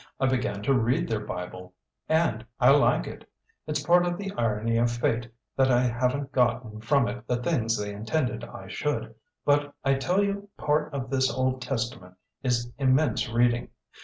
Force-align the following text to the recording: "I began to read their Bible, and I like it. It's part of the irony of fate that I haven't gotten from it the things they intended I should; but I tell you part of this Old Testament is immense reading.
"I 0.19 0.25
began 0.25 0.63
to 0.63 0.73
read 0.73 1.07
their 1.07 1.19
Bible, 1.23 1.75
and 2.09 2.43
I 2.59 2.71
like 2.71 3.05
it. 3.05 3.29
It's 3.67 3.83
part 3.83 4.03
of 4.03 4.17
the 4.17 4.31
irony 4.31 4.77
of 4.77 4.89
fate 4.89 5.29
that 5.55 5.69
I 5.69 5.81
haven't 5.83 6.31
gotten 6.31 6.79
from 6.81 7.07
it 7.07 7.27
the 7.27 7.35
things 7.37 7.77
they 7.77 7.93
intended 7.93 8.43
I 8.43 8.67
should; 8.67 9.13
but 9.45 9.75
I 9.85 9.93
tell 9.93 10.23
you 10.23 10.49
part 10.57 10.91
of 10.91 11.11
this 11.11 11.29
Old 11.31 11.61
Testament 11.61 12.15
is 12.41 12.71
immense 12.79 13.29
reading. 13.29 13.69